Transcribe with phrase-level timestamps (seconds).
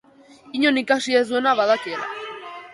[0.59, 2.13] Inon ikasi ez duena badakiela.